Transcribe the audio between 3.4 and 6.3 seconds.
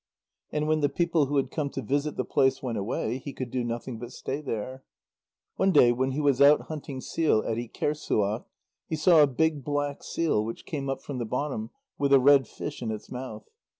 do nothing but stay there. One day when he